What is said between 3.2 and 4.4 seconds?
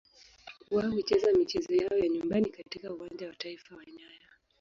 wa Taifa wa nyayo.